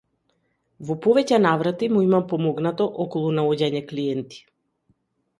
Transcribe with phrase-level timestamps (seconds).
[0.89, 4.41] Во повеќе наврати му имам помогнато околу наоѓање клиенти.